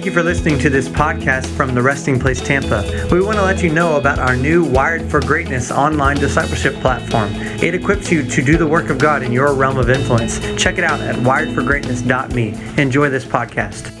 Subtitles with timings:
[0.00, 3.06] Thank you for listening to this podcast from the Resting Place Tampa.
[3.12, 7.30] We want to let you know about our new Wired for Greatness online discipleship platform.
[7.62, 10.40] It equips you to do the work of God in your realm of influence.
[10.56, 12.82] Check it out at wiredforgreatness.me.
[12.82, 13.94] Enjoy this podcast.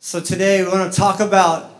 [0.00, 1.70] So today we want to talk about,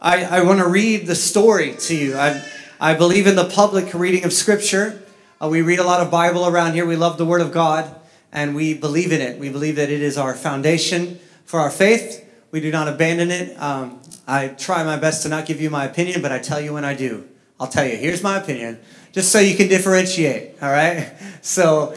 [0.00, 2.16] I, I want to read the story to you.
[2.16, 2.42] I,
[2.80, 5.02] I believe in the public reading of Scripture.
[5.38, 6.86] Uh, we read a lot of Bible around here.
[6.86, 7.94] We love the Word of God
[8.34, 9.38] and we believe in it.
[9.38, 12.28] We believe that it is our foundation for our faith.
[12.50, 13.56] We do not abandon it.
[13.62, 16.74] Um, I try my best to not give you my opinion, but I tell you
[16.74, 17.26] when I do.
[17.60, 18.80] I'll tell you, here's my opinion,
[19.12, 21.14] just so you can differentiate, all right?
[21.44, 21.94] So,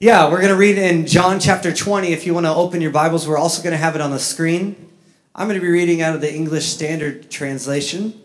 [0.00, 2.08] yeah, we're going to read in John chapter 20.
[2.08, 4.18] If you want to open your Bibles, we're also going to have it on the
[4.18, 4.88] screen.
[5.34, 8.18] I'm going to be reading out of the English Standard Translation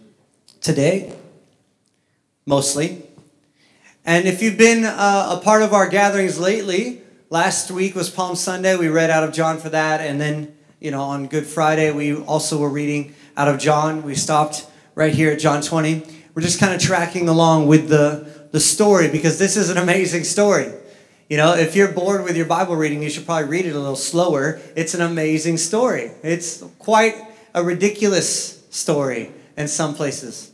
[0.62, 1.13] today,
[2.46, 3.04] mostly.
[4.05, 7.02] And if you've been uh, a part of our gatherings lately,
[7.34, 8.76] Last week was Palm Sunday.
[8.76, 10.02] We read out of John for that.
[10.02, 14.04] And then, you know, on Good Friday, we also were reading out of John.
[14.04, 16.04] We stopped right here at John 20.
[16.35, 20.26] We're just kind of tracking along with the, the story because this is an amazing
[20.26, 20.72] story.
[21.27, 23.79] You know, if you're bored with your Bible reading, you should probably read it a
[23.79, 24.62] little slower.
[24.76, 26.12] It's an amazing story.
[26.22, 27.16] It's quite
[27.55, 30.52] a ridiculous story in some places.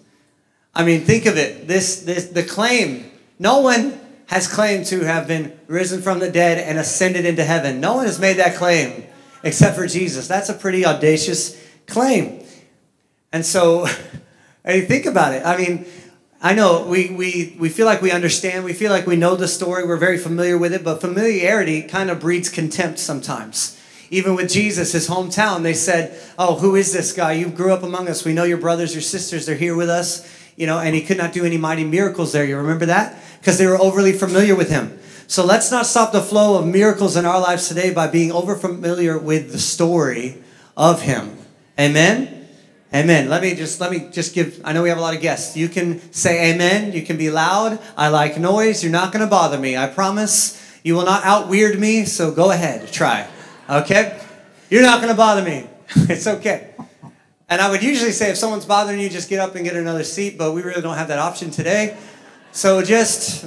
[0.73, 1.67] I mean, think of it.
[1.67, 3.11] This, this the claim.
[3.37, 7.81] No one has claimed to have been risen from the dead and ascended into heaven.
[7.81, 9.03] No one has made that claim
[9.41, 10.27] except for Jesus.
[10.27, 12.43] That's a pretty audacious claim.
[13.31, 13.87] And so,
[14.65, 15.43] I think about it.
[15.43, 15.87] I mean,
[16.41, 19.47] I know we, we, we feel like we understand, we feel like we know the
[19.47, 23.81] story, we're very familiar with it, but familiarity kind of breeds contempt sometimes.
[24.11, 27.31] Even with Jesus, his hometown, they said, Oh, who is this guy?
[27.31, 28.25] You grew up among us.
[28.25, 30.38] We know your brothers, your sisters, they're here with us.
[30.59, 32.45] You know, and he could not do any mighty miracles there.
[32.45, 33.15] You remember that?
[33.39, 34.99] because they were overly familiar with him.
[35.27, 38.55] So let's not stop the flow of miracles in our lives today by being over
[38.55, 40.41] familiar with the story
[40.75, 41.37] of him.
[41.79, 42.47] Amen.
[42.93, 43.29] Amen.
[43.29, 45.55] Let me just let me just give I know we have a lot of guests.
[45.55, 47.77] You can say amen, you can be loud.
[47.95, 48.83] I like noise.
[48.83, 49.77] You're not going to bother me.
[49.77, 50.57] I promise.
[50.81, 52.91] You will not out weird me, so go ahead.
[52.91, 53.27] Try.
[53.69, 54.19] Okay?
[54.69, 55.67] You're not going to bother me.
[56.09, 56.73] it's okay.
[57.49, 60.03] And I would usually say if someone's bothering you, just get up and get another
[60.03, 61.97] seat, but we really don't have that option today.
[62.51, 63.45] So just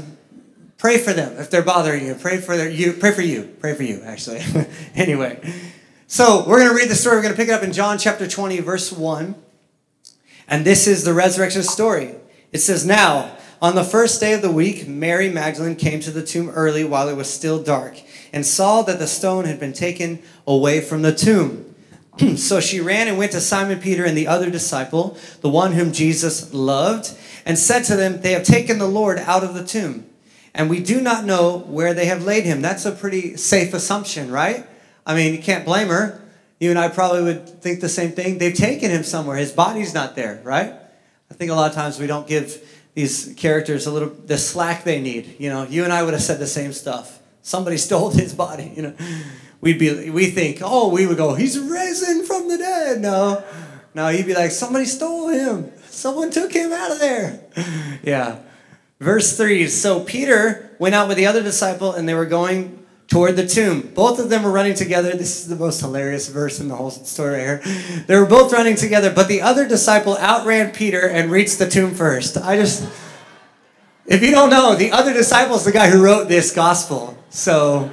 [0.76, 2.16] pray for them if they're bothering you.
[2.16, 2.94] Pray for their, you.
[2.94, 3.44] Pray for you.
[3.60, 4.02] Pray for you.
[4.02, 4.42] Actually.
[4.96, 5.40] anyway,
[6.08, 7.16] so we're going to read the story.
[7.16, 9.36] We're going to pick it up in John chapter twenty, verse one,
[10.48, 12.16] and this is the resurrection story.
[12.50, 16.24] It says, "Now on the first day of the week, Mary Magdalene came to the
[16.24, 18.00] tomb early while it was still dark,
[18.32, 21.71] and saw that the stone had been taken away from the tomb."
[22.18, 22.36] Hmm.
[22.36, 25.92] so she ran and went to Simon Peter and the other disciple, the one whom
[25.92, 30.06] Jesus loved and said to them, They have taken the Lord out of the tomb,
[30.54, 32.60] and we do not know where they have laid him.
[32.60, 34.66] That's a pretty safe assumption, right?
[35.06, 36.20] I mean, you can't blame her.
[36.60, 38.38] You and I probably would think the same thing.
[38.38, 39.36] They've taken him somewhere.
[39.36, 40.72] His body's not there, right?
[41.30, 42.62] I think a lot of times we don't give
[42.94, 45.36] these characters a little the slack they need.
[45.40, 47.20] You know, you and I would have said the same stuff.
[47.40, 48.94] Somebody stole his body, you know.
[49.62, 53.00] We'd be we think, oh, we would go, he's risen from the dead.
[53.00, 53.42] No.
[53.94, 55.72] No, he'd be like, somebody stole him.
[55.86, 57.40] Someone took him out of there.
[58.02, 58.40] yeah.
[58.98, 63.36] Verse 3 So Peter went out with the other disciple, and they were going toward
[63.36, 63.92] the tomb.
[63.94, 65.12] Both of them were running together.
[65.12, 67.62] This is the most hilarious verse in the whole story here.
[68.06, 71.94] They were both running together, but the other disciple outran Peter and reached the tomb
[71.94, 72.36] first.
[72.36, 72.88] I just,
[74.06, 77.16] if you don't know, the other disciple is the guy who wrote this gospel.
[77.30, 77.92] So,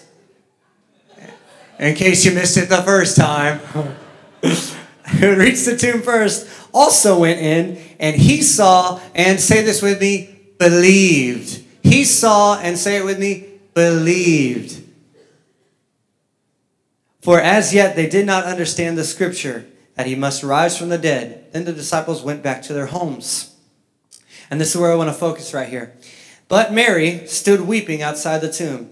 [1.81, 3.57] in case you missed it the first time,
[5.19, 9.99] who reached the tomb first, also went in and he saw, and say this with
[9.99, 11.63] me, believed.
[11.83, 14.83] He saw, and say it with me, believed.
[17.21, 20.97] For as yet they did not understand the scripture that he must rise from the
[20.97, 21.51] dead.
[21.51, 23.55] Then the disciples went back to their homes.
[24.49, 25.95] And this is where I want to focus right here.
[26.47, 28.91] But Mary stood weeping outside the tomb.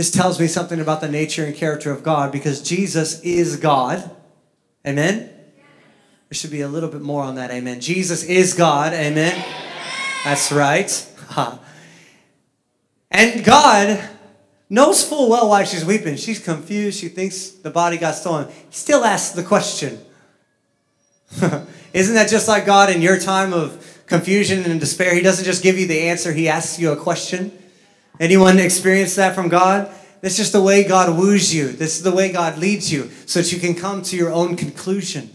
[0.00, 4.10] this tells me something about the nature and character of God because Jesus is God.
[4.86, 5.18] Amen?
[5.18, 7.50] There should be a little bit more on that.
[7.50, 7.82] Amen.
[7.82, 8.94] Jesus is God.
[8.94, 9.44] Amen.
[10.24, 11.06] That's right.
[13.10, 14.02] And God
[14.70, 16.16] knows full well why she's weeping.
[16.16, 16.98] She's confused.
[16.98, 18.48] She thinks the body got stolen.
[18.48, 20.00] He still asks the question.
[21.92, 25.14] Isn't that just like God in your time of confusion and despair?
[25.14, 27.52] He doesn't just give you the answer, He asks you a question.
[28.20, 29.90] Anyone experience that from God?
[30.20, 31.68] That's just the way God woos you.
[31.68, 34.54] This is the way God leads you so that you can come to your own
[34.56, 35.34] conclusion.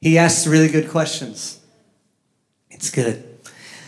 [0.00, 1.60] He asks really good questions.
[2.70, 3.24] It's good.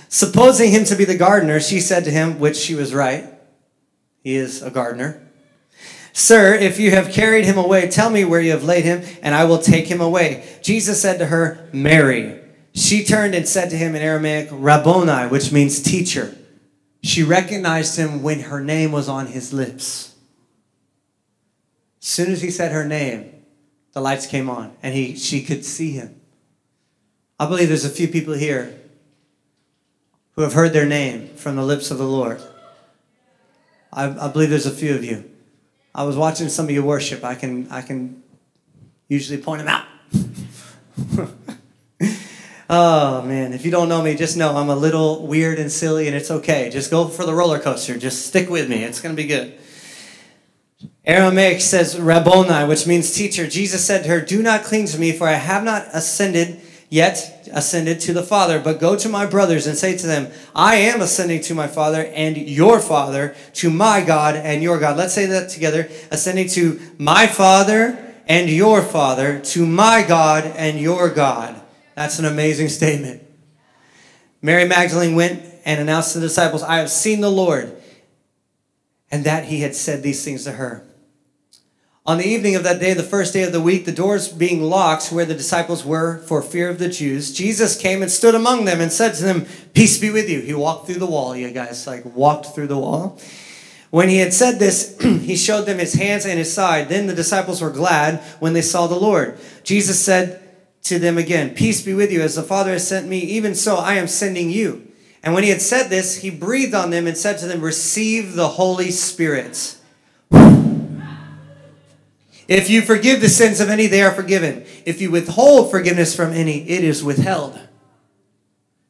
[0.08, 3.26] Supposing him to be the gardener, she said to him, which she was right.
[4.24, 5.24] He is a gardener.
[6.12, 9.36] Sir, if you have carried him away, tell me where you have laid him, and
[9.36, 10.44] I will take him away.
[10.62, 12.40] Jesus said to her, Mary.
[12.74, 16.36] She turned and said to him in Aramaic, Rabboni, which means teacher.
[17.02, 20.14] She recognized him when her name was on his lips.
[22.00, 23.44] As soon as he said her name,
[23.92, 26.20] the lights came on and he, she could see him.
[27.38, 28.78] I believe there's a few people here
[30.32, 32.40] who have heard their name from the lips of the Lord.
[33.92, 35.28] I, I believe there's a few of you.
[35.94, 37.24] I was watching some of you worship.
[37.24, 38.22] I can, I can
[39.08, 39.86] usually point them out.
[42.70, 46.06] oh man, if you don't know me, just know I'm a little weird and silly,
[46.06, 46.70] and it's okay.
[46.70, 47.98] Just go for the roller coaster.
[47.98, 48.84] Just stick with me.
[48.84, 49.58] It's going to be good.
[51.04, 53.46] Aramaic says Rabboni, which means teacher.
[53.46, 57.48] Jesus said to her, Do not cling to me, for I have not ascended yet
[57.52, 61.00] ascended to the Father, but go to my brothers and say to them, I am
[61.00, 64.96] ascending to my Father and your Father, to my God and your God.
[64.96, 65.88] Let's say that together.
[66.10, 71.59] Ascending to my Father and your Father, to my God and your God.
[72.00, 73.22] That's an amazing statement.
[74.40, 77.76] Mary Magdalene went and announced to the disciples, I have seen the Lord,
[79.10, 80.82] and that he had said these things to her.
[82.06, 84.62] On the evening of that day, the first day of the week, the doors being
[84.62, 88.64] locked where the disciples were for fear of the Jews, Jesus came and stood among
[88.64, 89.44] them and said to them,
[89.74, 90.40] Peace be with you.
[90.40, 93.18] He walked through the wall, you guys, like walked through the wall.
[93.90, 96.88] When he had said this, he showed them his hands and his side.
[96.88, 99.38] Then the disciples were glad when they saw the Lord.
[99.64, 100.40] Jesus said
[100.82, 102.22] to them again, Peace be with you.
[102.22, 104.90] As the Father has sent me, even so I am sending you.
[105.22, 108.34] And when he had said this, he breathed on them and said to them, Receive
[108.34, 109.76] the Holy Spirit.
[112.50, 114.64] If you forgive the sins of any, they are forgiven.
[114.84, 117.60] If you withhold forgiveness from any, it is withheld.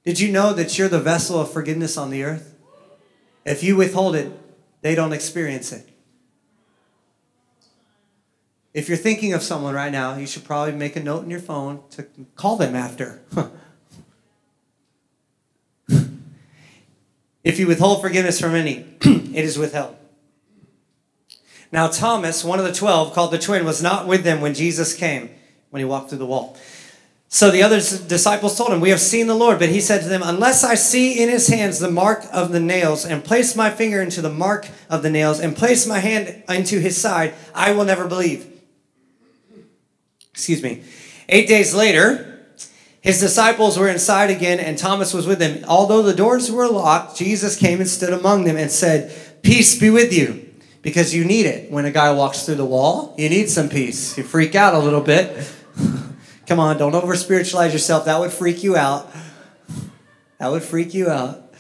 [0.03, 2.57] Did you know that you're the vessel of forgiveness on the earth?
[3.45, 4.33] If you withhold it,
[4.81, 5.87] they don't experience it.
[8.73, 11.41] If you're thinking of someone right now, you should probably make a note in your
[11.41, 12.07] phone to
[12.37, 13.21] call them after.
[17.43, 19.97] if you withhold forgiveness from any, it is withheld.
[21.73, 24.95] Now, Thomas, one of the twelve, called the twin, was not with them when Jesus
[24.95, 25.31] came,
[25.71, 26.57] when he walked through the wall.
[27.33, 29.61] So the other disciples told him, We have seen the Lord.
[29.61, 32.59] But he said to them, Unless I see in his hands the mark of the
[32.59, 36.43] nails, and place my finger into the mark of the nails, and place my hand
[36.49, 38.60] into his side, I will never believe.
[40.41, 40.83] Excuse me.
[41.29, 42.41] Eight days later,
[43.03, 45.63] his disciples were inside again, and Thomas was with them.
[45.69, 49.91] Although the doors were locked, Jesus came and stood among them and said, Peace be
[49.91, 50.51] with you
[50.81, 51.71] because you need it.
[51.71, 54.17] When a guy walks through the wall, you need some peace.
[54.17, 55.47] You freak out a little bit.
[56.47, 58.07] Come on, don't over spiritualize yourself.
[58.07, 59.13] That would freak you out.
[60.39, 61.55] That would freak you out.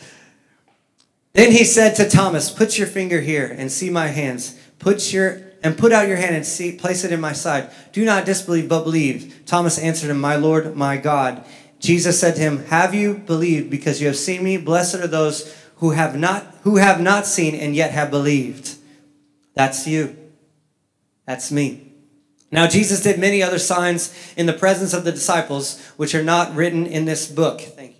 [1.34, 4.58] Then he said to Thomas, Put your finger here and see my hands.
[4.78, 7.70] Put your and put out your hand and see place it in my side.
[7.92, 9.42] Do not disbelieve, but believe.
[9.46, 11.44] Thomas answered him, My Lord, my God.
[11.78, 14.56] Jesus said to him, Have you believed because you have seen me?
[14.56, 18.76] Blessed are those who have not who have not seen and yet have believed.
[19.54, 20.16] That's you.
[21.26, 21.92] That's me.
[22.52, 26.54] Now, Jesus did many other signs in the presence of the disciples, which are not
[26.54, 27.60] written in this book.
[27.60, 27.99] Thank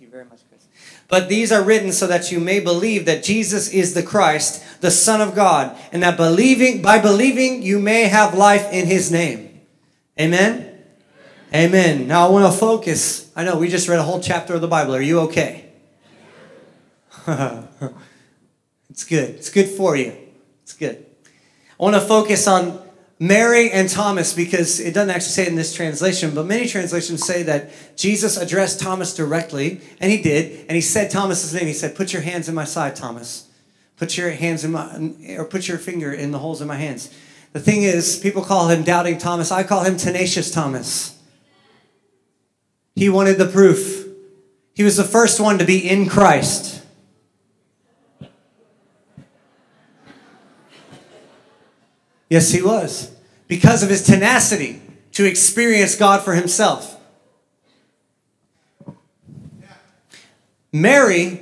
[1.11, 4.89] But these are written so that you may believe that Jesus is the Christ, the
[4.89, 9.59] Son of God, and that believing by believing you may have life in his name.
[10.17, 10.69] Amen.
[11.53, 12.07] Amen.
[12.07, 13.29] Now I want to focus.
[13.35, 14.95] I know we just read a whole chapter of the Bible.
[14.95, 15.65] Are you okay?
[18.89, 19.31] it's good.
[19.31, 20.15] It's good for you.
[20.63, 21.05] It's good.
[21.77, 22.81] I want to focus on
[23.21, 27.23] Mary and Thomas because it doesn't actually say it in this translation, but many translations
[27.23, 31.67] say that Jesus addressed Thomas directly, and he did, and he said Thomas's name.
[31.67, 33.43] He said, "Put your hands in my side, Thomas.
[33.95, 37.11] Put your hands in my, or put your finger in the holes in my hands."
[37.53, 39.51] The thing is, people call him Doubting Thomas.
[39.51, 41.11] I call him Tenacious Thomas.
[42.95, 44.07] He wanted the proof.
[44.73, 46.81] He was the first one to be in Christ.
[52.31, 53.10] Yes, he was.
[53.51, 54.81] Because of his tenacity
[55.11, 56.97] to experience God for himself.
[60.71, 61.41] Mary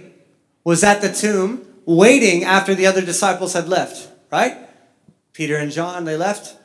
[0.63, 4.57] was at the tomb waiting after the other disciples had left, right?
[5.33, 6.57] Peter and John, they left.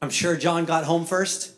[0.00, 1.52] I'm sure John got home first.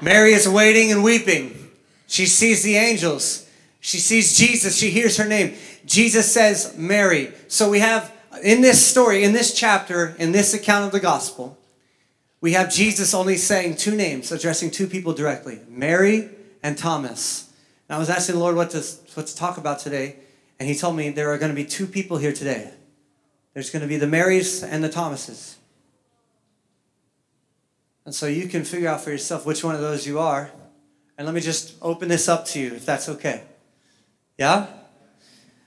[0.00, 1.72] Mary is waiting and weeping.
[2.06, 3.50] She sees the angels.
[3.80, 4.76] She sees Jesus.
[4.76, 5.56] She hears her name.
[5.86, 7.32] Jesus says, Mary.
[7.48, 11.58] So we have in this story, in this chapter, in this account of the gospel,
[12.40, 16.30] we have Jesus only saying two names, addressing two people directly Mary
[16.62, 17.52] and Thomas.
[17.88, 18.82] And I was asking the Lord what to,
[19.14, 20.16] what to talk about today,
[20.58, 22.72] and He told me there are going to be two people here today.
[23.54, 25.56] There's going to be the Marys and the Thomases.
[28.04, 30.50] And so you can figure out for yourself which one of those you are.
[31.16, 33.42] And let me just open this up to you, if that's okay.
[34.38, 34.66] Yeah?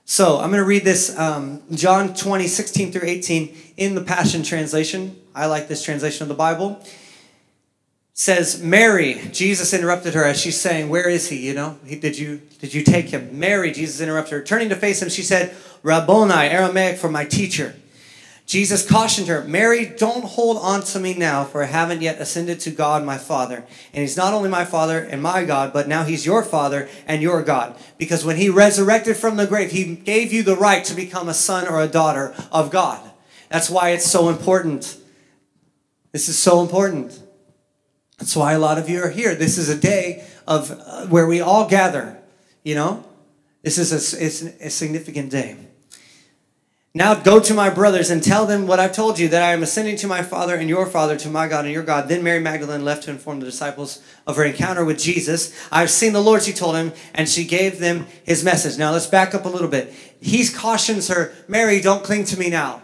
[0.08, 4.44] So I'm going to read this um, John 20, 16 through 18 in the Passion
[4.44, 5.20] Translation.
[5.34, 6.80] I like this translation of the Bible
[8.18, 9.20] says Mary.
[9.30, 11.46] Jesus interrupted her as she's saying, "Where is he?
[11.46, 13.70] You know, he, did you did you take him?" Mary.
[13.72, 14.42] Jesus interrupted her.
[14.42, 17.76] Turning to face him, she said, "Rabboni," Aramaic for my teacher.
[18.46, 22.60] Jesus cautioned her, Mary, don't hold on to me now, for I haven't yet ascended
[22.60, 23.64] to God my Father.
[23.92, 27.20] And he's not only my Father and my God, but now he's your Father and
[27.20, 27.76] your God.
[27.98, 31.34] Because when he resurrected from the grave, he gave you the right to become a
[31.34, 33.10] son or a daughter of God.
[33.48, 34.96] That's why it's so important.
[36.12, 37.20] This is so important.
[38.18, 39.34] That's why a lot of you are here.
[39.34, 42.16] This is a day of uh, where we all gather.
[42.62, 43.04] You know,
[43.62, 45.65] this is a, it's a significant day.
[46.96, 49.62] Now go to my brothers and tell them what I've told you that I am
[49.62, 52.08] ascending to my Father and your Father, to my God and your God.
[52.08, 55.54] Then Mary Magdalene left to inform the disciples of her encounter with Jesus.
[55.70, 58.78] I've seen the Lord, she told him, and she gave them his message.
[58.78, 59.92] Now let's back up a little bit.
[60.22, 62.80] He cautions her, Mary, don't cling to me now.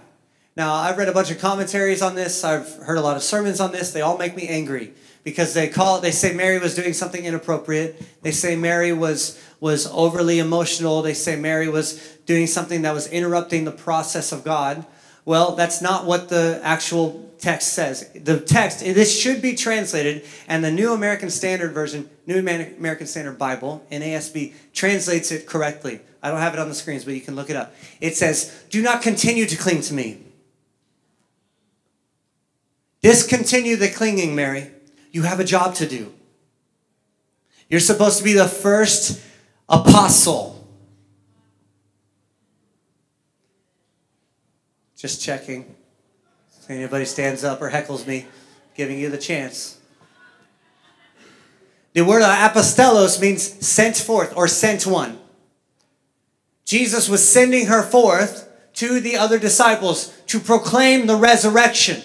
[0.57, 2.45] Now, I've read a bunch of commentaries on this.
[2.45, 3.95] I've heard a lot of sermons on this.
[3.95, 4.93] They all make me angry
[5.25, 8.03] because they call they say Mary was doing something inappropriate.
[8.23, 11.03] They say Mary was was overly emotional.
[11.03, 14.85] They say Mary was doing something that was interrupting the process of God.
[15.25, 18.11] Well, that's not what the actual text says.
[18.15, 23.39] The text, this should be translated, and the New American Standard Version, New American Standard
[23.39, 26.01] Bible, NASB, translates it correctly.
[26.23, 27.75] I don't have it on the screens, but you can look it up.
[28.01, 30.23] It says, Do not continue to cling to me.
[33.03, 34.71] Discontinue the clinging, Mary.
[35.13, 36.13] You have a job to do.
[37.69, 39.23] You're supposed to be the first
[39.69, 40.67] apostle.
[44.97, 45.75] Just checking.
[46.61, 48.27] If anybody stands up or heckles me,
[48.75, 49.79] giving you the chance.
[51.93, 55.19] The word apostolos means sent forth or sent one.
[56.65, 62.03] Jesus was sending her forth to the other disciples to proclaim the resurrection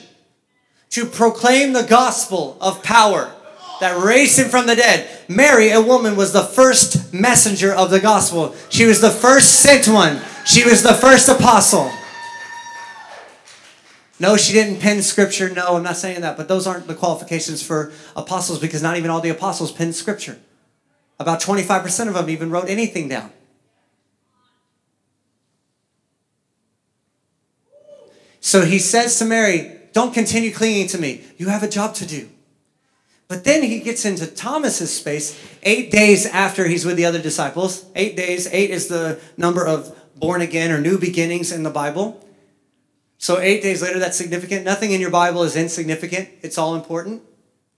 [0.91, 3.33] to proclaim the gospel of power
[3.79, 5.07] that raised him from the dead.
[5.27, 8.55] Mary, a woman, was the first messenger of the gospel.
[8.69, 10.21] She was the first sent one.
[10.45, 11.91] She was the first apostle.
[14.19, 15.49] No, she didn't pen scripture.
[15.49, 16.37] No, I'm not saying that.
[16.37, 20.39] But those aren't the qualifications for apostles because not even all the apostles penned scripture.
[21.19, 23.31] About 25% of them even wrote anything down.
[28.39, 31.23] So he says to Mary, don't continue clinging to me.
[31.37, 32.29] You have a job to do.
[33.27, 37.83] But then he gets into Thomas's space eight days after he's with the other disciples.
[37.95, 38.47] Eight days.
[38.53, 42.23] Eight is the number of born again or new beginnings in the Bible.
[43.17, 44.65] So eight days later, that's significant.
[44.65, 46.29] Nothing in your Bible is insignificant.
[46.43, 47.23] It's all important.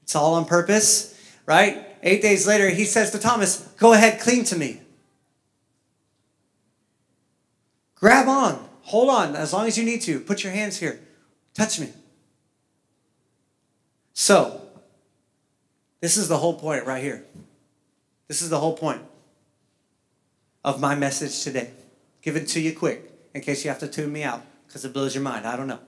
[0.03, 1.87] It's all on purpose, right?
[2.03, 4.81] Eight days later, he says to Thomas, Go ahead, cling to me.
[7.95, 8.67] Grab on.
[8.81, 10.19] Hold on as long as you need to.
[10.19, 10.99] Put your hands here.
[11.53, 11.93] Touch me.
[14.21, 14.59] So,
[16.01, 17.23] this is the whole point right here.
[18.27, 19.01] This is the whole point
[20.61, 21.69] of my message today.
[22.21, 24.91] Give it to you quick in case you have to tune me out because it
[24.91, 25.47] blows your mind.
[25.47, 25.79] I don't know.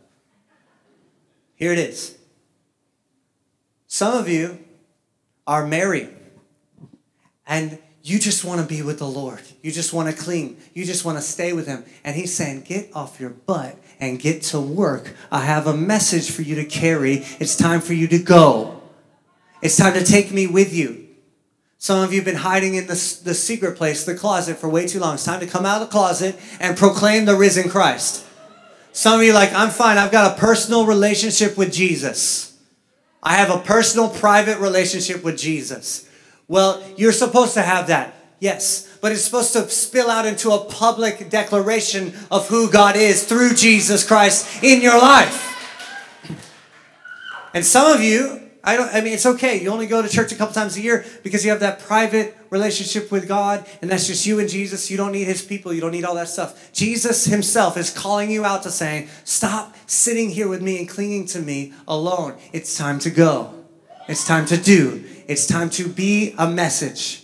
[1.56, 2.18] Here it is.
[3.88, 4.60] Some of you
[5.46, 6.08] are married
[7.46, 9.42] and you just want to be with the Lord.
[9.62, 10.56] You just want to cling.
[10.74, 11.84] You just want to stay with Him.
[12.06, 15.16] And He's saying, Get off your butt and get to work.
[15.32, 17.24] I have a message for you to carry.
[17.40, 18.82] It's time for you to go.
[19.62, 21.08] It's time to take me with you.
[21.78, 24.88] Some of you have been hiding in the, the secret place, the closet, for way
[24.88, 25.14] too long.
[25.14, 28.26] It's time to come out of the closet and proclaim the risen Christ.
[28.92, 29.98] Some of you like, I'm fine.
[29.98, 32.60] I've got a personal relationship with Jesus.
[33.24, 36.10] I have a personal, private relationship with Jesus.
[36.48, 38.16] Well, you're supposed to have that.
[38.40, 43.26] Yes, but it's supposed to spill out into a public declaration of who God is
[43.26, 45.48] through Jesus Christ in your life.
[47.54, 49.62] And some of you, I don't I mean it's okay.
[49.62, 52.38] You only go to church a couple times a year because you have that private
[52.52, 54.92] relationship with God and that's just you and Jesus.
[54.92, 55.74] You don't need his people.
[55.74, 56.72] You don't need all that stuff.
[56.72, 61.26] Jesus himself is calling you out to saying, "Stop sitting here with me and clinging
[61.28, 62.36] to me alone.
[62.54, 63.54] It's time to go.
[64.08, 65.04] It's time to do.
[65.28, 67.21] It's time to be a message.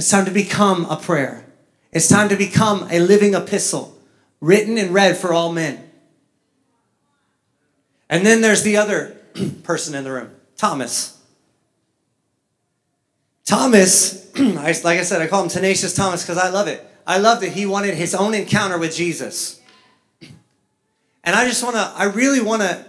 [0.00, 1.44] It's time to become a prayer.
[1.92, 3.94] It's time to become a living epistle,
[4.40, 5.90] written and read for all men."
[8.08, 9.18] And then there's the other
[9.62, 11.22] person in the room Thomas.
[13.44, 16.82] Thomas, like I said, I call him Tenacious Thomas because I love it.
[17.06, 19.60] I love that he wanted his own encounter with Jesus.
[21.22, 22.86] And I just want to, I really want to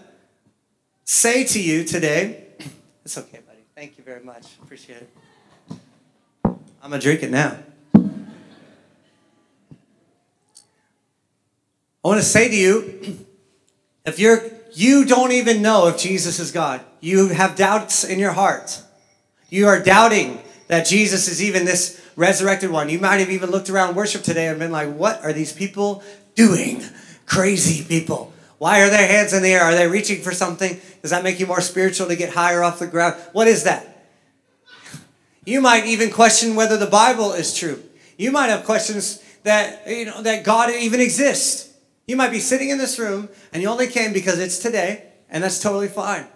[1.04, 2.46] say to you today,
[3.04, 3.66] it's okay, buddy.
[3.76, 4.46] Thank you very much.
[4.64, 5.10] Appreciate it.
[6.82, 7.58] I'm going to drink it now.
[12.04, 13.26] I want to say to you,
[14.06, 14.42] if you're
[14.74, 16.82] you don't even know if Jesus is God.
[17.02, 18.82] You have doubts in your heart.
[19.50, 22.90] You are doubting that Jesus is even this resurrected one.
[22.90, 26.04] You might have even looked around worship today and been like, what are these people
[26.36, 26.84] doing?
[27.26, 28.32] Crazy people.
[28.60, 29.64] Why are their hands in the air?
[29.64, 30.80] Are they reaching for something?
[31.02, 33.16] Does that make you more spiritual to get higher off the ground?
[33.34, 33.91] What is that?
[35.46, 37.82] You might even question whether the Bible is true.
[38.18, 41.74] You might have questions that you know that God even exists.
[42.08, 45.44] You might be sitting in this room and you only came because it's today, and
[45.44, 46.28] that's totally fine.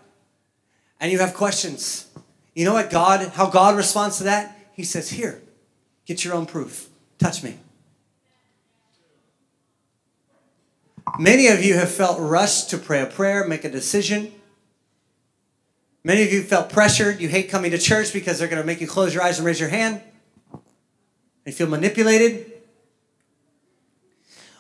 [1.00, 2.08] And you have questions.
[2.56, 4.58] You know what God, how God responds to that?
[4.74, 5.42] He says, Here,
[6.06, 6.90] get your own proof.
[7.20, 7.58] Touch me.
[11.20, 14.32] Many of you have felt rushed to pray a prayer, make a decision.
[16.06, 17.20] Many of you felt pressured.
[17.20, 19.46] You hate coming to church because they're going to make you close your eyes and
[19.46, 20.02] raise your hand.
[21.46, 22.54] You feel manipulated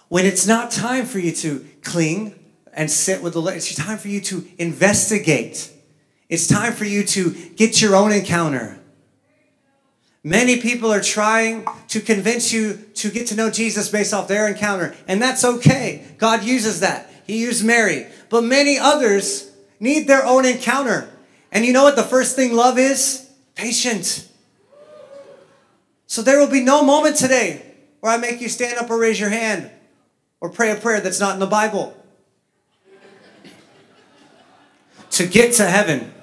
[0.07, 2.35] when it's not time for you to cling
[2.73, 5.71] and sit with the Lord, it's time for you to investigate.
[6.29, 8.79] It's time for you to get your own encounter.
[10.23, 14.47] Many people are trying to convince you to get to know Jesus based off their
[14.47, 16.05] encounter, and that's okay.
[16.17, 17.09] God uses that.
[17.27, 18.07] He used Mary.
[18.29, 21.09] But many others need their own encounter.
[21.55, 23.31] And you know what the first thing love is?
[23.55, 24.27] Patient.
[26.05, 27.65] So there will be no moment today
[28.01, 29.71] where I make you stand up or raise your hand
[30.41, 31.95] or pray a prayer that's not in the Bible.
[35.11, 36.13] to get to heaven.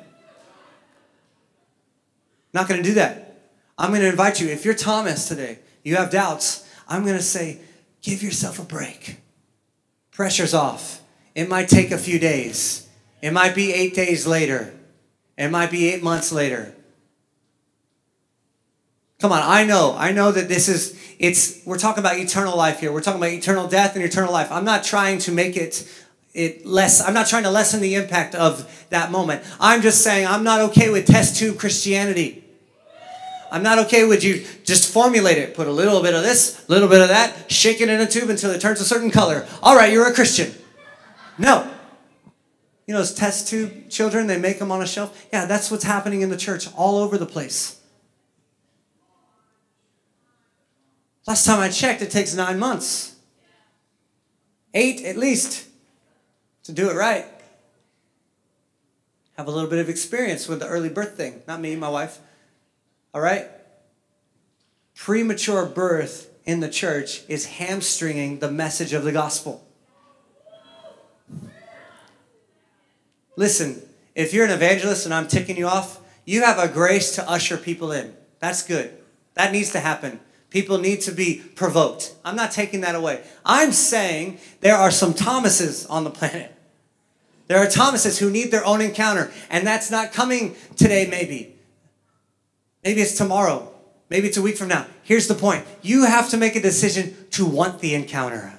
[2.53, 3.40] Not going to do that.
[3.79, 4.49] I'm going to invite you.
[4.49, 7.59] If you're Thomas today, you have doubts, I'm going to say,
[8.03, 9.16] give yourself a break.
[10.11, 11.01] Pressure's off.
[11.35, 12.87] It might take a few days.
[13.23, 14.75] It might be eight days later.
[15.42, 16.72] It might be eight months later.
[19.18, 22.78] Come on, I know, I know that this is, it's, we're talking about eternal life
[22.78, 22.92] here.
[22.92, 24.52] We're talking about eternal death and eternal life.
[24.52, 25.88] I'm not trying to make it,
[26.33, 29.42] it less, I'm not trying to lessen the impact of that moment.
[29.59, 32.44] I'm just saying I'm not okay with test tube Christianity.
[33.50, 36.70] I'm not okay with you just formulate it, put a little bit of this, a
[36.70, 39.46] little bit of that, shake it in a tube until it turns a certain color.
[39.61, 40.55] All right, you're a Christian.
[41.37, 41.68] No.
[42.87, 45.27] You know those test tube children, they make them on a shelf?
[45.33, 47.79] Yeah, that's what's happening in the church all over the place.
[51.27, 53.14] Last time I checked, it takes nine months.
[54.75, 55.68] Eight at least
[56.64, 57.27] to do it right.
[59.37, 61.42] Have a little bit of experience with the early birth thing.
[61.47, 62.18] Not me, my wife.
[63.14, 63.47] All right?
[64.95, 69.66] Premature birth in the church is hamstringing the message of the gospel.
[73.37, 73.83] Listen,
[74.14, 77.57] if you're an evangelist and I'm ticking you off, you have a grace to usher
[77.57, 78.14] people in.
[78.38, 78.92] That's good.
[79.35, 80.21] That needs to happen.
[80.51, 82.14] People need to be provoked.
[82.25, 83.25] I'm not taking that away.
[83.45, 86.55] I'm saying there are some Thomases on the planet.
[87.49, 91.57] There are Thomases who need their own encounter, and that's not coming today, maybe.
[92.85, 93.73] Maybe it's tomorrow.
[94.11, 94.87] Maybe it's a week from now.
[95.03, 98.53] Here's the point you have to make a decision to want the encounter.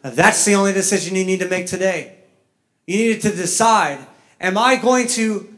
[0.00, 2.17] That's the only decision you need to make today.
[2.88, 3.98] You needed to decide
[4.40, 5.52] Am I going to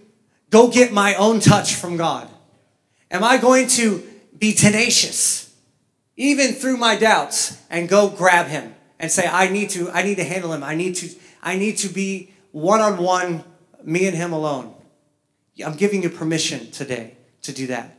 [0.49, 2.29] go get my own touch from God?
[3.11, 4.03] Am I going to
[4.38, 5.55] be tenacious,
[6.16, 10.16] even through my doubts, and go grab him and say, I need to, I need
[10.16, 10.64] to handle him.
[10.64, 11.11] I need to,
[11.43, 13.45] I need to be one-on-one,
[13.85, 14.75] me and him alone.
[15.64, 17.99] I'm giving you permission today to do that.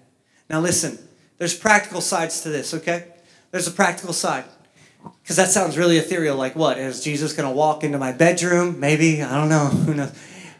[0.49, 0.97] Now listen,
[1.37, 3.05] there's practical sides to this, okay?
[3.51, 4.45] There's a practical side.
[5.21, 6.35] Because that sounds really ethereal.
[6.35, 6.77] Like, what?
[6.77, 8.79] Is Jesus going to walk into my bedroom?
[8.79, 9.21] Maybe.
[9.21, 9.65] I don't know.
[9.65, 10.11] Who knows?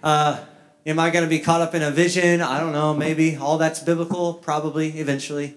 [0.03, 0.43] Uh,
[0.85, 2.41] am I going to be caught up in a vision?
[2.41, 2.93] I don't know.
[2.93, 3.35] Maybe.
[3.35, 5.55] All that's biblical, probably, eventually.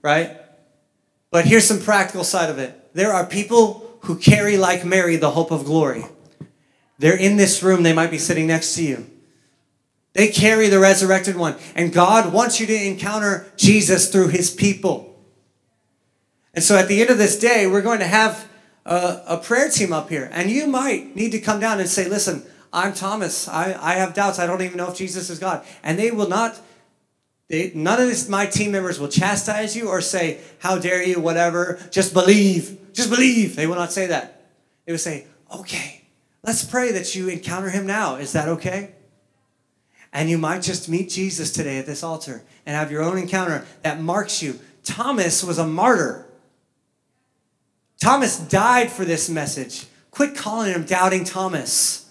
[0.00, 0.36] Right?
[1.30, 5.30] But here's some practical side of it there are people who carry, like Mary, the
[5.30, 6.04] hope of glory.
[6.98, 9.10] They're in this room, they might be sitting next to you.
[10.12, 11.56] They carry the resurrected one.
[11.74, 15.11] And God wants you to encounter Jesus through his people.
[16.54, 18.48] And so at the end of this day, we're going to have
[18.84, 20.28] a, a, prayer team up here.
[20.32, 23.48] And you might need to come down and say, listen, I'm Thomas.
[23.48, 24.38] I, I have doubts.
[24.38, 25.64] I don't even know if Jesus is God.
[25.82, 26.60] And they will not,
[27.48, 31.20] they, none of this, my team members will chastise you or say, how dare you,
[31.20, 31.80] whatever.
[31.90, 32.92] Just believe.
[32.92, 33.56] Just believe.
[33.56, 34.50] They will not say that.
[34.84, 36.02] They will say, okay,
[36.42, 38.16] let's pray that you encounter him now.
[38.16, 38.94] Is that okay?
[40.12, 43.64] And you might just meet Jesus today at this altar and have your own encounter
[43.82, 44.60] that marks you.
[44.84, 46.26] Thomas was a martyr.
[48.02, 49.86] Thomas died for this message.
[50.10, 52.10] Quit calling him doubting Thomas.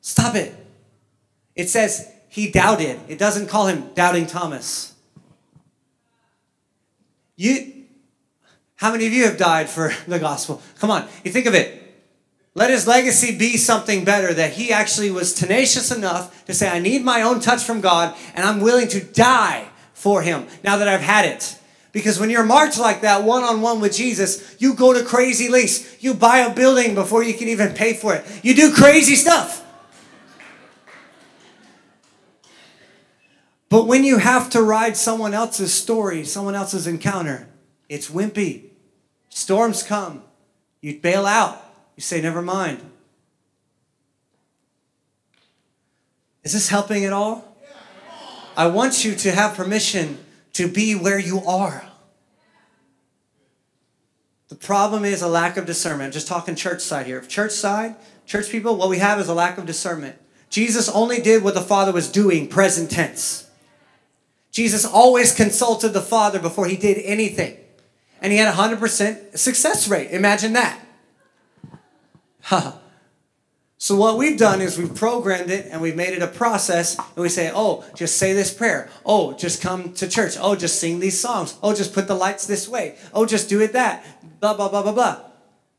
[0.00, 0.54] Stop it.
[1.56, 3.00] It says he doubted.
[3.08, 4.94] It doesn't call him doubting Thomas.
[7.34, 7.74] You
[8.76, 10.62] how many of you have died for the gospel?
[10.78, 11.82] Come on, you think of it.
[12.54, 16.78] Let his legacy be something better that he actually was tenacious enough to say, I
[16.78, 20.86] need my own touch from God and I'm willing to die for him now that
[20.86, 21.57] I've had it.
[21.92, 25.48] Because when you're marked like that, one on one with Jesus, you go to crazy
[25.48, 26.02] lengths.
[26.02, 28.24] You buy a building before you can even pay for it.
[28.42, 29.64] You do crazy stuff.
[33.70, 37.48] But when you have to ride someone else's story, someone else's encounter,
[37.88, 38.64] it's wimpy.
[39.28, 40.22] Storms come.
[40.80, 41.62] You bail out.
[41.96, 42.80] You say, never mind.
[46.44, 47.56] Is this helping at all?
[48.56, 50.18] I want you to have permission
[50.58, 51.84] to be where you are.
[54.48, 56.06] The problem is a lack of discernment.
[56.06, 57.20] I'm just talking church side here.
[57.20, 57.94] Church side,
[58.26, 60.16] church people, what we have is a lack of discernment.
[60.50, 63.48] Jesus only did what the Father was doing, present tense.
[64.50, 67.56] Jesus always consulted the Father before he did anything.
[68.20, 70.10] And he had a 100% success rate.
[70.10, 70.80] Imagine that.
[73.80, 77.16] So what we've done is we've programmed it and we've made it a process and
[77.16, 78.90] we say, oh, just say this prayer.
[79.06, 80.36] Oh, just come to church.
[80.40, 81.56] Oh, just sing these songs.
[81.62, 82.96] Oh, just put the lights this way.
[83.14, 84.04] Oh, just do it that.
[84.40, 85.20] Blah, blah, blah, blah, blah.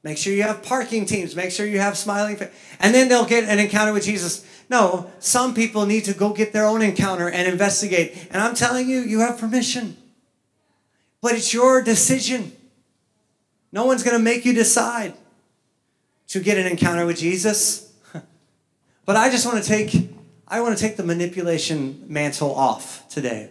[0.01, 1.35] Make sure you have parking teams.
[1.35, 2.37] Make sure you have smiling.
[2.37, 4.45] Fa- and then they'll get an encounter with Jesus.
[4.69, 8.29] No, some people need to go get their own encounter and investigate.
[8.31, 9.97] And I'm telling you, you have permission.
[11.21, 12.53] But it's your decision.
[13.73, 15.15] No one's going to make you decide
[16.29, 17.88] to get an encounter with Jesus.
[19.09, 20.07] But I just want to take
[20.47, 23.49] I want to take the manipulation mantle off today.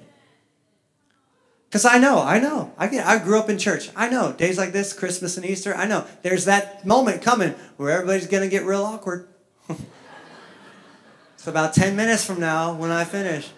[1.69, 2.73] Because I know, I know.
[2.79, 3.91] I, get, I grew up in church.
[3.97, 4.33] I know.
[4.33, 6.07] Days like this, Christmas and Easter, I know.
[6.23, 9.27] There's that moment coming where everybody's going to get real awkward.
[11.35, 13.51] it's about 10 minutes from now when I finish.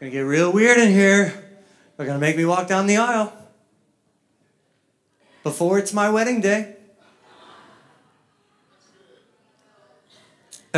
[0.00, 1.60] Going to get real weird in here.
[1.98, 3.34] They're going to make me walk down the aisle.
[5.42, 6.75] Before it's my wedding day.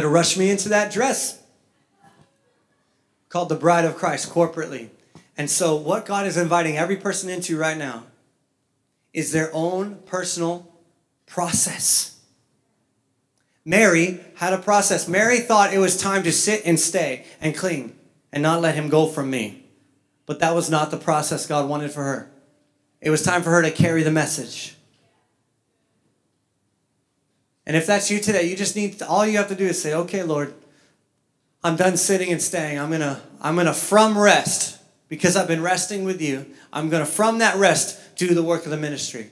[0.00, 1.42] To rush me into that dress
[3.28, 4.88] called the bride of Christ corporately.
[5.36, 8.04] And so, what God is inviting every person into right now
[9.12, 10.72] is their own personal
[11.26, 12.18] process.
[13.64, 15.06] Mary had a process.
[15.06, 17.94] Mary thought it was time to sit and stay and cling
[18.32, 19.64] and not let him go from me.
[20.24, 22.30] But that was not the process God wanted for her.
[23.00, 24.74] It was time for her to carry the message.
[27.68, 29.80] And if that's you today, you just need to, all you have to do is
[29.80, 30.54] say, "Okay, Lord,
[31.62, 32.80] I'm done sitting and staying.
[32.80, 36.46] I'm going to I'm going to from rest because I've been resting with you.
[36.72, 39.30] I'm going to from that rest do the work of the ministry."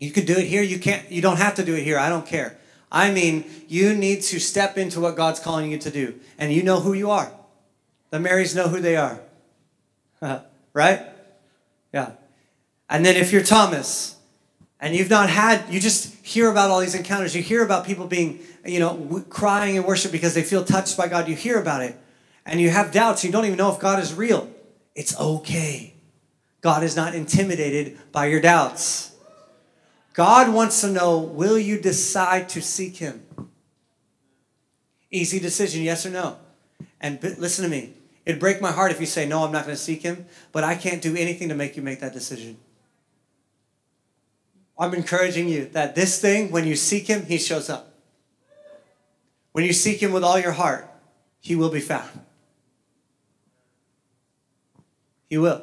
[0.00, 1.98] You could do it here, you can't you don't have to do it here.
[1.98, 2.58] I don't care.
[2.90, 6.14] I mean, you need to step into what God's calling you to do.
[6.38, 7.32] And you know who you are.
[8.10, 9.20] The Marys know who they are.
[10.72, 11.00] right?
[11.92, 12.12] Yeah.
[12.88, 14.13] And then if you're Thomas,
[14.80, 17.34] and you've not had you just hear about all these encounters.
[17.34, 20.96] You hear about people being you know w- crying in worship because they feel touched
[20.96, 21.28] by god.
[21.28, 21.98] You hear about it.
[22.46, 23.24] And you have doubts.
[23.24, 24.50] You don't even know if god is real.
[24.94, 25.94] It's okay.
[26.60, 29.14] God is not intimidated by your doubts.
[30.12, 33.22] God wants to know will you decide to seek him?
[35.10, 36.38] Easy decision yes or no?
[37.00, 37.94] And listen to me.
[38.26, 40.64] It'd break my heart if you say no i'm not going to seek him but
[40.64, 42.56] i can't do anything to make you make that decision
[44.78, 47.94] I'm encouraging you that this thing, when you seek Him, He shows up.
[49.52, 50.90] When you seek Him with all your heart,
[51.40, 52.10] He will be found.
[55.28, 55.62] He will.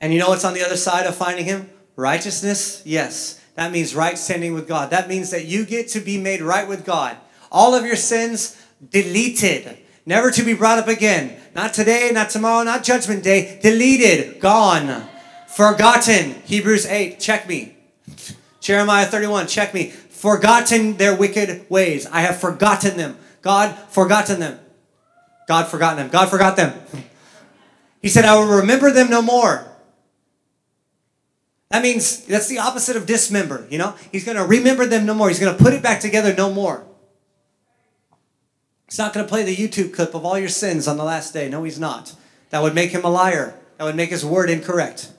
[0.00, 1.70] And you know what's on the other side of finding Him?
[1.94, 2.82] Righteousness?
[2.84, 3.40] Yes.
[3.54, 4.90] That means right standing with God.
[4.90, 7.16] That means that you get to be made right with God.
[7.52, 11.38] All of your sins deleted, never to be brought up again.
[11.54, 13.58] Not today, not tomorrow, not judgment day.
[13.62, 15.08] Deleted, gone,
[15.48, 16.36] forgotten.
[16.44, 17.76] Hebrews 8, check me.
[18.60, 19.90] Jeremiah 31, check me.
[19.90, 22.06] Forgotten their wicked ways.
[22.06, 23.16] I have forgotten them.
[23.42, 24.60] God forgotten them.
[25.48, 26.08] God forgotten them.
[26.10, 26.78] God forgot them.
[28.02, 29.66] He said, I will remember them no more.
[31.70, 33.94] That means that's the opposite of dismember, you know?
[34.10, 35.28] He's going to remember them no more.
[35.28, 36.84] He's going to put it back together no more.
[38.88, 41.32] He's not going to play the YouTube clip of all your sins on the last
[41.32, 41.48] day.
[41.48, 42.14] No, he's not.
[42.50, 43.54] That would make him a liar.
[43.78, 45.12] That would make his word incorrect.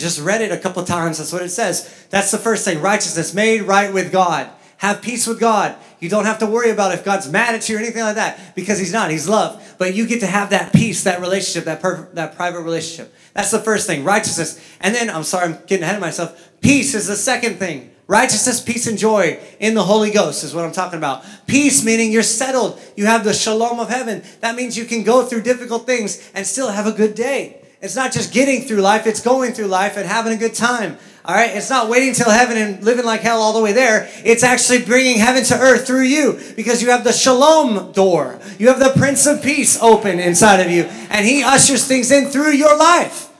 [0.00, 1.18] Just read it a couple of times.
[1.18, 2.06] That's what it says.
[2.10, 4.50] That's the first thing righteousness, made right with God.
[4.78, 5.76] Have peace with God.
[6.00, 8.54] You don't have to worry about if God's mad at you or anything like that
[8.56, 9.10] because He's not.
[9.10, 9.74] He's love.
[9.76, 13.14] But you get to have that peace, that relationship, that, per- that private relationship.
[13.34, 14.58] That's the first thing righteousness.
[14.80, 16.50] And then, I'm sorry, I'm getting ahead of myself.
[16.62, 17.90] Peace is the second thing.
[18.06, 21.24] Righteousness, peace, and joy in the Holy Ghost is what I'm talking about.
[21.46, 22.80] Peace meaning you're settled.
[22.96, 24.22] You have the shalom of heaven.
[24.40, 27.59] That means you can go through difficult things and still have a good day.
[27.80, 30.98] It's not just getting through life, it's going through life and having a good time.
[31.24, 34.08] All right, it's not waiting till heaven and living like hell all the way there.
[34.24, 38.38] It's actually bringing heaven to earth through you because you have the shalom door.
[38.58, 42.26] You have the Prince of Peace open inside of you, and He ushers things in
[42.26, 43.30] through your life.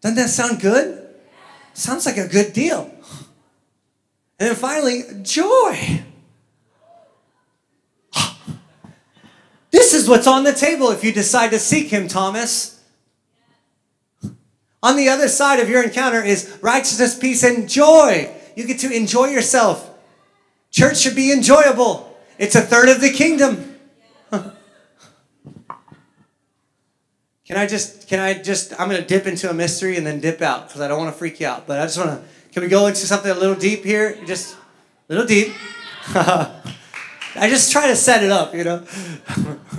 [0.00, 1.08] Doesn't that sound good?
[1.72, 2.90] Sounds like a good deal.
[4.38, 6.04] And then finally, joy.
[9.70, 12.79] This is what's on the table if you decide to seek Him, Thomas.
[14.82, 18.34] On the other side of your encounter is righteousness, peace, and joy.
[18.56, 19.90] You get to enjoy yourself.
[20.70, 22.16] Church should be enjoyable.
[22.38, 23.76] It's a third of the kingdom.
[24.30, 24.54] can
[27.50, 30.40] I just, can I just, I'm going to dip into a mystery and then dip
[30.40, 31.66] out because I don't want to freak you out.
[31.66, 34.16] But I just want to, can we go into something a little deep here?
[34.24, 34.58] Just a
[35.12, 35.52] little deep.
[36.14, 38.86] I just try to set it up, you know.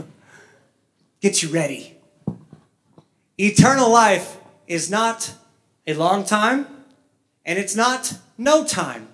[1.22, 1.98] Get you ready.
[3.38, 4.38] Eternal life
[4.72, 5.34] is not
[5.86, 6.66] a long time
[7.46, 9.10] and it's not no time.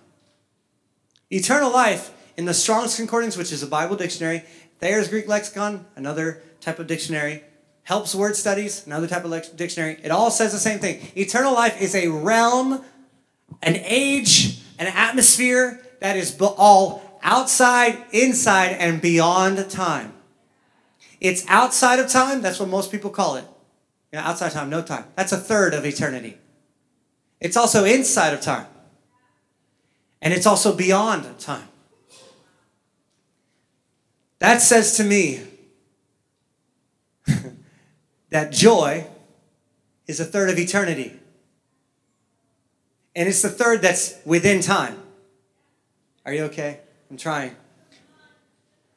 [1.32, 4.44] Eternal life in the Strong's Concordance, which is a Bible dictionary,
[4.80, 7.44] Thayer's Greek Lexicon, another type of dictionary,
[7.82, 11.02] Helps Word Studies, another type of dictionary, it all says the same thing.
[11.16, 12.84] Eternal life is a realm,
[13.64, 20.14] an age, an atmosphere that is all outside, inside, and beyond time.
[21.20, 23.46] It's outside of time, that's what most people call it.
[24.12, 25.06] You know, outside time, no time.
[25.16, 26.38] That's a third of eternity.
[27.40, 28.68] It's also inside of time.
[30.22, 31.68] And it's also beyond time.
[34.40, 35.42] That says to me
[38.30, 39.08] that joy
[40.08, 41.20] is a third of eternity.
[43.16, 44.98] And it's the third that's within time.
[46.26, 46.80] Are you okay?
[47.10, 47.56] I'm trying.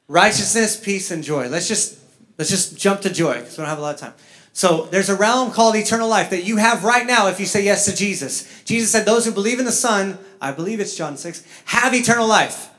[0.07, 1.47] Righteousness, peace, and joy.
[1.47, 1.99] Let's just
[2.37, 4.13] let's just jump to joy because we don't have a lot of time.
[4.53, 7.63] So there's a realm called eternal life that you have right now if you say
[7.63, 8.63] yes to Jesus.
[8.63, 12.27] Jesus said, Those who believe in the Son, I believe it's John 6, have eternal
[12.27, 12.69] life.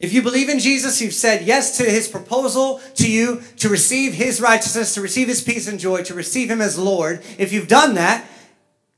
[0.00, 4.12] If you believe in Jesus, you've said yes to his proposal to you to receive
[4.12, 7.22] his righteousness, to receive his peace and joy, to receive him as Lord.
[7.38, 8.28] If you've done that,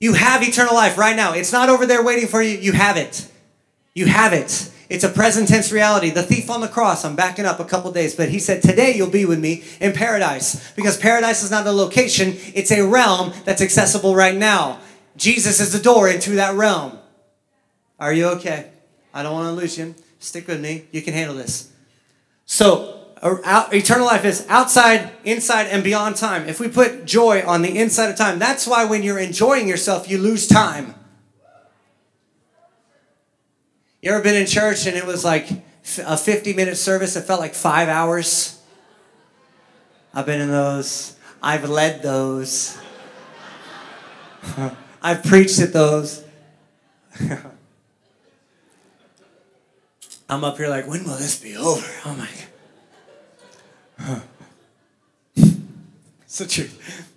[0.01, 1.33] you have eternal life right now.
[1.33, 2.59] It's not over there waiting for you.
[2.59, 3.31] You have it.
[3.95, 4.71] You have it.
[4.89, 6.11] It's a present tense reality.
[6.11, 8.95] The thief on the cross, I'm backing up a couple days, but he said, Today
[8.95, 10.73] you'll be with me in paradise.
[10.73, 14.81] Because paradise is not a location, it's a realm that's accessible right now.
[15.17, 16.99] Jesus is the door into that realm.
[17.99, 18.71] Are you okay?
[19.13, 19.95] I don't want to lose you.
[20.19, 20.85] Stick with me.
[20.93, 21.73] You can handle this.
[22.45, 26.49] So, uh, eternal life is outside, inside, and beyond time.
[26.49, 30.09] If we put joy on the inside of time, that's why when you're enjoying yourself,
[30.09, 30.95] you lose time.
[34.07, 35.51] You ever been in church and it was like
[35.99, 37.17] a 50 minute service?
[37.17, 38.63] It felt like five hours.
[40.15, 41.17] I've been in those.
[41.43, 42.79] I've led those.
[45.03, 46.25] I've preached at those.
[50.29, 51.91] I'm up here like, when will this be over?
[52.05, 52.29] Oh my
[53.99, 54.23] God.
[56.23, 57.11] it's the truth.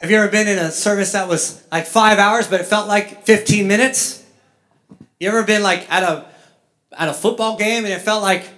[0.00, 2.86] Have you ever been in a service that was like five hours, but it felt
[2.86, 4.22] like 15 minutes?
[5.18, 6.26] You ever been like at a
[6.92, 8.48] at a football game and it felt like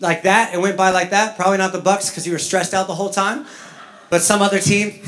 [0.00, 0.54] like that?
[0.54, 1.36] It went by like that.
[1.36, 3.46] Probably not the Bucs because you were stressed out the whole time,
[4.10, 5.00] but some other team.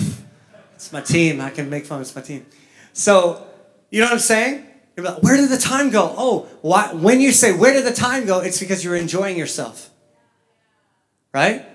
[0.75, 1.41] It's my team.
[1.41, 2.01] I can make fun.
[2.01, 2.47] It's my team.
[2.93, 3.47] So
[3.91, 4.67] you know what I'm saying?
[4.97, 6.15] You're like, where did the time go?
[6.17, 6.93] Oh, why?
[6.93, 9.91] When you say where did the time go, it's because you're enjoying yourself.
[11.33, 11.67] Right?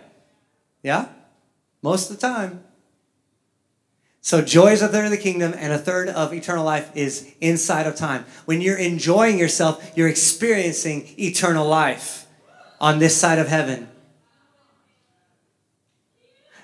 [0.84, 1.10] Yeah.
[1.82, 2.64] Most of the time.
[4.22, 7.34] So joy is a third of the kingdom, and a third of eternal life is
[7.40, 8.26] inside of time.
[8.46, 12.28] When you're enjoying yourself, you're experiencing eternal life
[12.82, 13.88] on this side of heaven.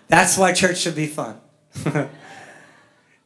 [0.07, 1.39] That's why church should be fun.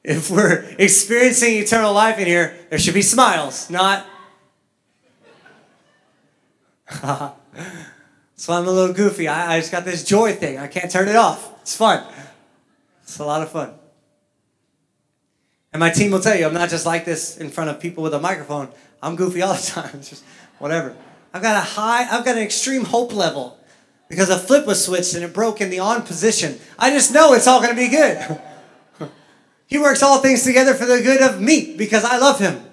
[0.04, 4.06] if we're experiencing eternal life in here, there should be smiles, not.
[8.36, 9.28] so I'm a little goofy.
[9.28, 10.58] I, I just got this joy thing.
[10.58, 11.62] I can't turn it off.
[11.62, 12.04] It's fun.
[13.04, 13.79] It's a lot of fun.
[15.72, 18.04] And my team will tell you, I'm not just like this in front of people
[18.04, 18.70] with a microphone.
[19.02, 20.02] I'm goofy all the time.
[20.02, 20.24] Just
[20.58, 20.96] whatever.
[21.34, 23.58] I've got a high, I've got an extreme hope level
[24.10, 26.60] because a flip was switched and it broke in the on position.
[26.78, 28.42] I just know it's all going to be good.
[29.68, 32.64] he works all things together for the good of me because I love him.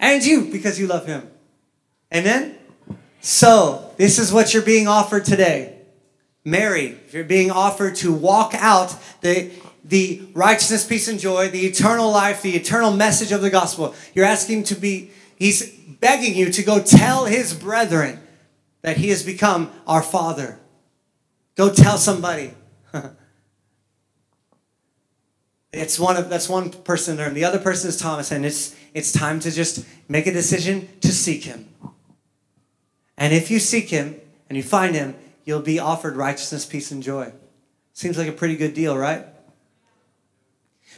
[0.00, 1.28] And you because you love him.
[2.14, 2.56] Amen?
[3.20, 5.78] So, this is what you're being offered today.
[6.44, 9.50] Mary, you're being offered to walk out the,
[9.84, 13.94] the righteousness, peace, and joy, the eternal life, the eternal message of the gospel.
[14.14, 18.20] You're asking to be, he's begging you to go tell his brethren
[18.82, 20.58] that he has become our father.
[21.56, 22.52] Go tell somebody.
[25.72, 27.30] it's one of that's one person the.
[27.30, 31.08] The other person is Thomas, and it's it's time to just make a decision to
[31.08, 31.68] seek him.
[33.16, 37.02] And if you seek him and you find him, you'll be offered righteousness, peace, and
[37.02, 37.32] joy.
[37.92, 39.26] Seems like a pretty good deal, right?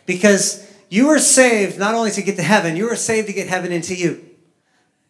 [0.06, 3.48] Because you were saved not only to get to heaven, you were saved to get
[3.48, 4.24] heaven into you.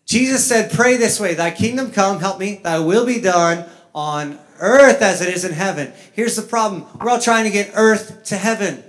[0.04, 4.38] Jesus said, Pray this way Thy kingdom come, help me, thy will be done on
[4.58, 5.92] earth as it is in heaven.
[6.12, 8.84] Here's the problem we're all trying to get earth to heaven.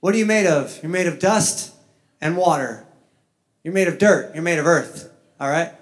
[0.00, 0.82] What are you made of?
[0.82, 1.74] You're made of dust
[2.20, 2.86] and water.
[3.62, 4.34] You're made of dirt.
[4.34, 5.10] You're made of earth.
[5.40, 5.72] All right?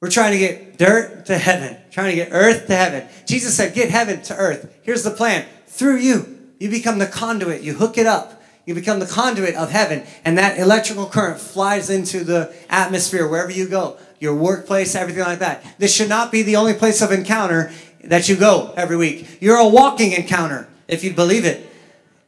[0.00, 3.06] We're trying to get dirt to heaven, trying to get earth to heaven.
[3.26, 4.74] Jesus said, Get heaven to earth.
[4.82, 6.41] Here's the plan through you.
[6.62, 10.38] You become the conduit, you hook it up you become the conduit of heaven, and
[10.38, 15.64] that electrical current flies into the atmosphere wherever you go, your workplace, everything like that.
[15.78, 17.72] This should not be the only place of encounter
[18.04, 19.38] that you go every week.
[19.40, 21.68] You're a walking encounter, if you believe it.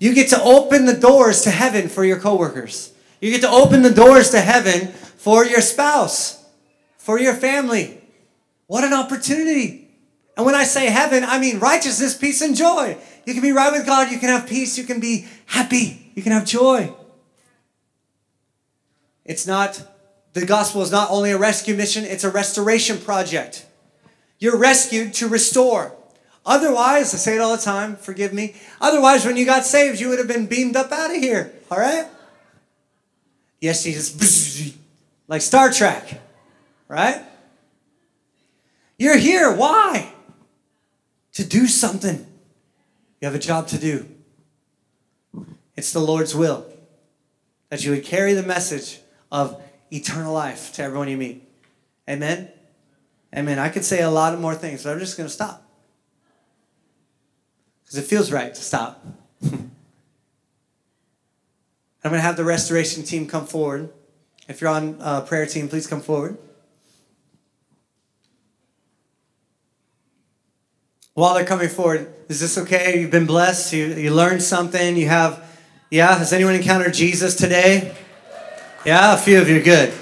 [0.00, 2.92] You get to open the doors to heaven for your coworkers.
[3.20, 6.44] You get to open the doors to heaven for your spouse,
[6.98, 8.00] for your family.
[8.66, 9.83] What an opportunity.
[10.36, 12.96] And when I say heaven, I mean righteousness, peace, and joy.
[13.24, 16.12] You can be right with God, you can have peace, you can be happy.
[16.14, 16.92] You can have joy.
[19.24, 19.82] It's not,
[20.32, 23.66] the gospel is not only a rescue mission, it's a restoration project.
[24.38, 25.96] You're rescued to restore.
[26.46, 28.54] Otherwise, I say it all the time, forgive me.
[28.80, 31.52] Otherwise, when you got saved, you would have been beamed up out of here.
[31.70, 32.06] All right?
[33.60, 34.76] Yes, Jesus.
[35.26, 36.20] Like Star Trek.
[36.86, 37.22] Right?
[38.98, 39.50] You're here.
[39.50, 40.12] Why?
[41.34, 42.26] To do something.
[43.20, 44.06] You have a job to do.
[45.76, 46.66] It's the Lord's will
[47.70, 49.00] that you would carry the message
[49.32, 51.48] of eternal life to everyone you meet.
[52.08, 52.50] Amen?
[53.34, 53.58] Amen.
[53.58, 55.68] I could say a lot of more things, but I'm just going to stop.
[57.82, 59.04] Because it feels right to stop.
[59.42, 59.70] I'm
[62.10, 63.90] going to have the restoration team come forward.
[64.46, 66.38] If you're on a prayer team, please come forward.
[71.14, 73.00] While they're coming forward, is this okay?
[73.00, 73.72] You've been blessed.
[73.72, 74.96] You, you learned something.
[74.96, 75.44] You have
[75.90, 76.18] yeah?
[76.18, 77.96] Has anyone encountered Jesus today?
[78.84, 79.62] Yeah, a few of you.
[79.62, 79.94] Good.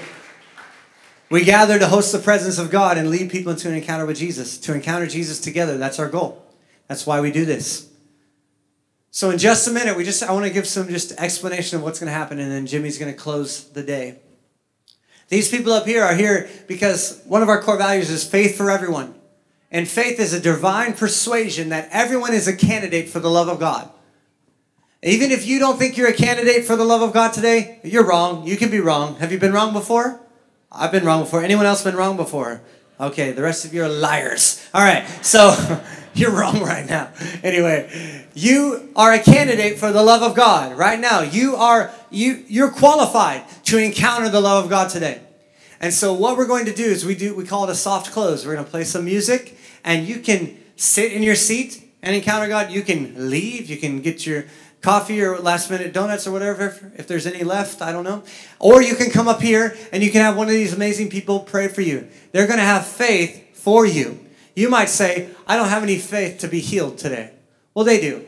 [1.29, 4.17] We gather to host the presence of God and lead people into an encounter with
[4.17, 5.77] Jesus, to encounter Jesus together.
[5.77, 6.43] That's our goal.
[6.87, 7.89] That's why we do this.
[9.11, 11.83] So in just a minute, we just I want to give some just explanation of
[11.83, 14.17] what's going to happen, and then Jimmy's going to close the day.
[15.29, 18.71] These people up here are here because one of our core values is faith for
[18.71, 19.13] everyone.
[19.73, 23.59] And faith is a divine persuasion that everyone is a candidate for the love of
[23.59, 23.89] God.
[25.01, 28.05] Even if you don't think you're a candidate for the love of God today, you're
[28.05, 28.45] wrong.
[28.45, 29.15] You can be wrong.
[29.15, 30.21] Have you been wrong before?
[30.71, 31.43] I've been wrong before.
[31.43, 32.61] Anyone else been wrong before?
[32.99, 34.63] Okay, the rest of you are liars.
[34.75, 35.55] All right, so
[36.13, 37.11] you're wrong right now.
[37.41, 41.21] Anyway, you are a candidate for the love of God right now.
[41.21, 45.19] You are you you're qualified to encounter the love of God today.
[45.81, 48.11] And so what we're going to do is we do we call it a soft
[48.11, 48.45] close.
[48.45, 52.47] We're going to play some music and you can sit in your seat and encounter
[52.47, 52.71] God.
[52.71, 54.45] You can leave, you can get your
[54.81, 58.23] coffee or last minute donuts or whatever, if there's any left, I don't know.
[58.59, 61.39] Or you can come up here and you can have one of these amazing people
[61.39, 62.07] pray for you.
[62.31, 64.19] They're going to have faith for you.
[64.55, 67.31] You might say, I don't have any faith to be healed today.
[67.73, 68.25] Well, they do.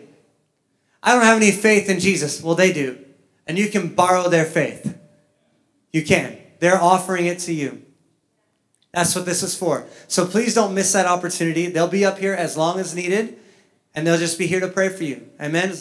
[1.04, 2.42] I don't have any faith in Jesus.
[2.42, 2.98] Well, they do.
[3.46, 4.98] And you can borrow their faith.
[5.92, 6.38] You can.
[6.60, 7.85] They're offering it to you.
[8.96, 9.86] That's what this is for.
[10.08, 11.68] So please don't miss that opportunity.
[11.68, 13.38] They'll be up here as long as needed,
[13.94, 15.30] and they'll just be here to pray for you.
[15.40, 15.76] Amen.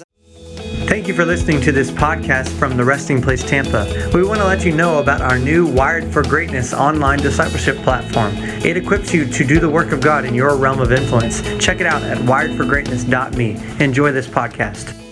[0.86, 4.10] Thank you for listening to this podcast from the Resting Place Tampa.
[4.12, 8.34] We want to let you know about our new Wired for Greatness online discipleship platform.
[8.64, 11.40] It equips you to do the work of God in your realm of influence.
[11.64, 13.84] Check it out at wiredforgreatness.me.
[13.84, 15.03] Enjoy this podcast.